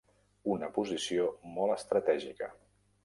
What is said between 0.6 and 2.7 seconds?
posició molt estratègica.